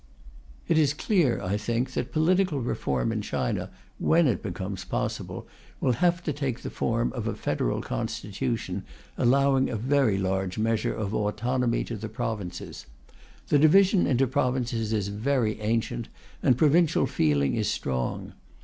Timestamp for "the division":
13.49-14.07